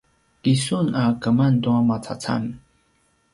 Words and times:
ki 0.41 0.53
sun 0.65 0.87
a 1.01 1.03
keman 1.21 1.53
tua 1.63 1.79
macacam? 1.89 2.43